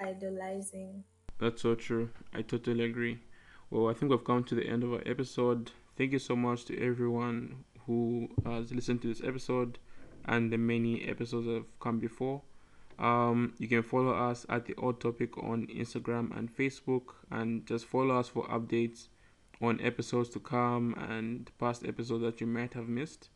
idolizing. 0.00 1.04
That's 1.38 1.62
so 1.62 1.74
true. 1.74 2.10
I 2.32 2.42
totally 2.42 2.84
agree. 2.84 3.18
Well 3.70 3.88
i 3.88 3.94
think 3.94 4.10
we've 4.10 4.24
come 4.24 4.44
to 4.44 4.54
the 4.54 4.66
end 4.66 4.82
of 4.84 4.92
our 4.92 5.02
episode. 5.06 5.72
Thank 5.96 6.12
you 6.12 6.18
so 6.18 6.36
much 6.36 6.64
to 6.66 6.80
everyone 6.80 7.64
who 7.86 8.28
has 8.44 8.72
listened 8.72 9.02
to 9.02 9.08
this 9.08 9.22
episode 9.22 9.78
and 10.24 10.52
the 10.52 10.58
many 10.58 11.02
episodes 11.08 11.46
that 11.46 11.54
have 11.54 11.80
come 11.80 11.98
before. 11.98 12.42
Um, 12.98 13.54
you 13.58 13.68
can 13.68 13.82
follow 13.82 14.12
us 14.12 14.46
at 14.48 14.66
the 14.66 14.74
odd 14.80 15.00
topic 15.00 15.36
on 15.38 15.66
instagram 15.66 16.36
and 16.36 16.54
facebook 16.56 17.14
and 17.30 17.66
just 17.66 17.86
follow 17.86 18.16
us 18.16 18.28
for 18.28 18.46
updates 18.46 19.08
on 19.60 19.80
episodes 19.80 20.28
to 20.30 20.38
come 20.38 20.94
and 21.08 21.50
past 21.58 21.84
episodes 21.84 22.22
that 22.22 22.40
you 22.40 22.46
might 22.46 22.74
have 22.74 22.88
missed. 22.88 23.30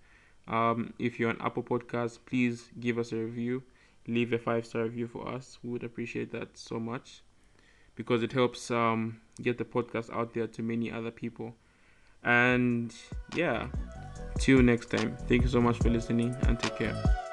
Um, 0.46 0.94
if 0.98 1.18
you're 1.18 1.30
on 1.30 1.40
Apple 1.40 1.64
Podcasts, 1.64 2.18
please 2.24 2.68
give 2.78 2.98
us 2.98 3.12
a 3.12 3.16
review. 3.16 3.62
Leave 4.06 4.32
a 4.32 4.38
five 4.38 4.64
star 4.64 4.84
review 4.84 5.08
for 5.08 5.28
us. 5.28 5.58
We 5.62 5.70
would 5.70 5.84
appreciate 5.84 6.30
that 6.32 6.56
so 6.56 6.78
much 6.78 7.22
because 7.98 8.22
it 8.22 8.32
helps 8.32 8.70
um, 8.70 9.20
get 9.42 9.58
the 9.58 9.64
podcast 9.64 10.08
out 10.14 10.32
there 10.32 10.46
to 10.46 10.62
many 10.62 10.90
other 10.90 11.11
people. 11.11 11.56
And 12.22 12.94
yeah, 13.34 13.66
till 14.38 14.62
next 14.62 14.90
time. 14.90 15.16
Thank 15.26 15.42
you 15.42 15.48
so 15.48 15.61
much 15.61 15.78
for 15.78 15.90
listening 15.90 16.34
and 16.46 16.58
take 16.61 16.76
care. 16.76 17.27